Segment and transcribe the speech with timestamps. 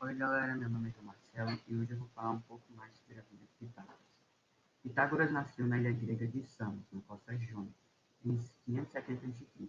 [0.00, 3.18] Oi galera, meu nome é Marcelo e hoje eu vou falar um pouco mais sobre
[3.18, 3.98] a vida de Pitágoras.
[4.80, 7.74] Pitágoras nasceu na ilha grega de Samos, na costa jônica,
[8.24, 9.68] em 570 a.C.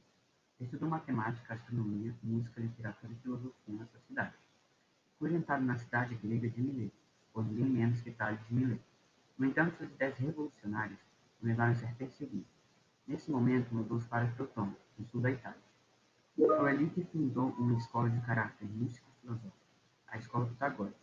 [0.60, 4.36] Estudou matemática, astronomia, música, literatura e filosofia nessa cidade.
[5.17, 6.96] Foi orientado na cidade grega de Mileto,
[7.33, 8.83] por ninguém menos que Tales de Mileto.
[9.35, 10.99] No entanto, suas ideias revolucionárias
[11.41, 12.46] o levaram a ser perseguido.
[13.07, 15.59] Nesse momento, mudou-se para Crotone, no sul da Itália.
[16.35, 19.59] Proelite fundou uma escola de caráter místico-filosófico
[20.12, 20.97] a escola pitagórica,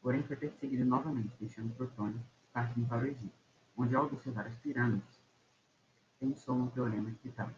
[0.00, 2.20] porém foi perseguido novamente, deixando Protônio
[2.52, 3.32] partindo para o Egito,
[3.76, 5.20] onde, ao observar as pirâmides,
[6.20, 7.56] pensou no teorema de Pitágoras.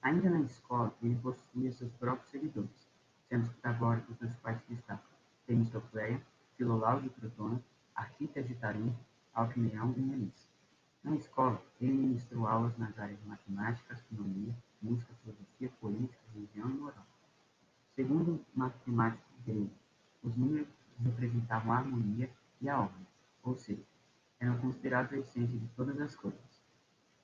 [0.00, 2.88] Ainda na escola, ele possuía seus próprios seguidores,
[3.28, 5.14] sendo os pitagóricos dos quais se destacam
[5.46, 6.22] Temistocleia,
[6.56, 7.62] Filolau de Protônio,
[7.94, 8.94] Arquitas de Tarim,
[9.34, 10.48] Alcmeão e Melissa.
[11.02, 16.74] Na escola, ele ministrou aulas nas áreas de matemática, astronomia, música, filosofia, política, religião e
[16.74, 17.06] moral.
[17.94, 19.70] Segundo o matemático grego
[20.24, 20.66] os números
[21.02, 23.06] representavam a harmonia e a ordem,
[23.42, 23.82] ou seja,
[24.40, 26.40] eram considerados a essência de todas as coisas.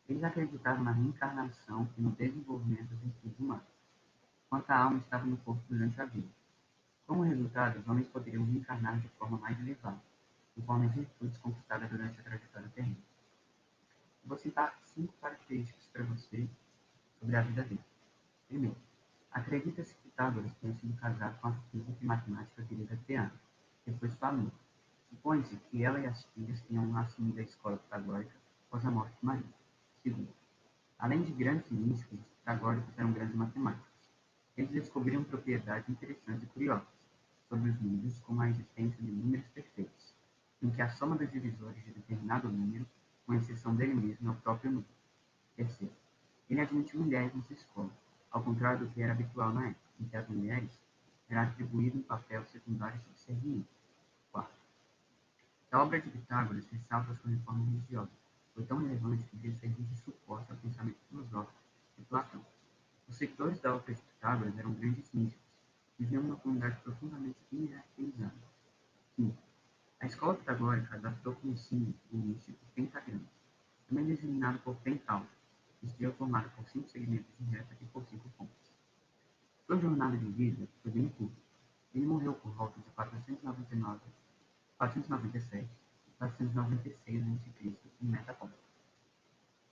[0.09, 3.65] Eles acreditavam na reencarnação e no desenvolvimento dos espíritos humanos,
[4.47, 6.29] enquanto a alma estava no corpo durante a vida.
[7.07, 10.01] Como resultado, os homens poderiam reencarnar de forma mais elevada,
[10.55, 12.97] conforme as virtudes conquistadas durante a trajetória terrena.
[14.25, 16.49] Vou citar cinco características para você
[17.19, 17.81] sobre a vida dele.
[18.47, 18.77] Primeiro,
[19.33, 23.33] Acredita-se que Pitágoras tenha sido casado com a física e matemática grega Teana,
[23.85, 24.53] que foi sua amiga.
[25.09, 28.35] Supõe-se que ela e as filhas tenham assumido a escola pitagórica
[28.67, 29.55] após a morte de Maria.
[30.03, 30.29] Segundo,
[30.99, 34.11] além de grandes místicos, os pitagóricos eram grandes matemáticos.
[34.57, 36.87] Eles descobriram propriedades interessantes e curiosas
[37.49, 40.15] sobre os números, como a existência de números perfeitos,
[40.63, 42.87] em que a soma dos divisores de determinado número,
[43.27, 44.91] com exceção dele mesmo, é o próprio número.
[45.57, 45.93] Terceiro,
[46.49, 47.91] ele admitiu mulheres nessa escola,
[48.31, 50.71] ao contrário do que era habitual na época, em que as mulheres
[51.29, 53.69] era atribuído um papel secundário subserviente.
[54.33, 54.55] Quarto,
[55.71, 58.11] a obra de Pitágoras ressalta sua reforma religiosa,
[58.55, 61.59] foi tão relevante que devia servir de suporte ao pensamento filosófico
[61.97, 62.45] de Platão.
[63.09, 65.47] Os seguidores da obra de Pitágoras eram grandes místicos,
[65.99, 68.33] viviam numa comunidade profundamente hierarquizada.
[69.15, 69.39] Quinto,
[70.01, 73.29] a escola pitagórica adaptou como símbolo o místico pentagrama,
[73.87, 74.75] também designado por
[76.01, 78.73] Pentauro, Estrela formada por cinco segmentos de reta e por cinco pontos.
[79.67, 81.37] Sua jornada de vida foi bem curta.
[81.95, 84.01] Ele morreu por volta de 499,
[84.79, 85.69] 497
[86.09, 87.73] e 496 a.C.
[88.01, 88.53] em Metapont.